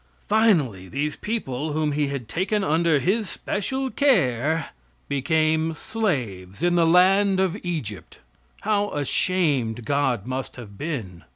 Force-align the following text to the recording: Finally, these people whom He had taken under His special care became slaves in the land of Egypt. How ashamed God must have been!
Finally, 0.27 0.87
these 0.87 1.15
people 1.15 1.73
whom 1.73 1.91
He 1.91 2.07
had 2.07 2.27
taken 2.27 2.63
under 2.63 2.97
His 2.97 3.29
special 3.29 3.91
care 3.91 4.71
became 5.07 5.75
slaves 5.75 6.63
in 6.63 6.73
the 6.73 6.87
land 6.87 7.39
of 7.39 7.55
Egypt. 7.61 8.17
How 8.61 8.89
ashamed 8.93 9.85
God 9.85 10.25
must 10.25 10.55
have 10.55 10.75
been! 10.75 11.23